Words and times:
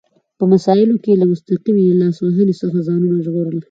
په 0.37 0.43
مسایلو 0.53 0.95
کې 1.03 1.09
یې 1.13 1.19
له 1.21 1.25
مستقیمې 1.31 1.97
لاس 2.01 2.15
وهنې 2.21 2.53
څخه 2.61 2.77
ځانونه 2.87 3.15
ژغورل. 3.25 3.57